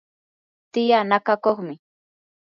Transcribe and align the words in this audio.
tiyaa 0.71 1.03
nakakuqmi. 1.09 1.75